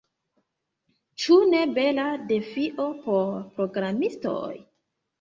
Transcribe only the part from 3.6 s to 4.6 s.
programistoj?